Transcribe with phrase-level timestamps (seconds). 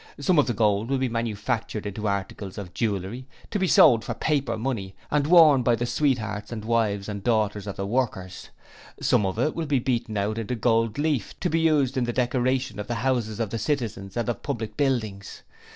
[0.19, 4.15] Some of the gold will be manufactured into articles of jewellery, to be sold for
[4.15, 8.49] paper money and worn by the sweethearts and wives and daughters of the workers;
[8.99, 12.13] some of it will be beaten out into gold leaf to be used in the
[12.13, 15.43] decoration of the houses of the citizens and of public buildings.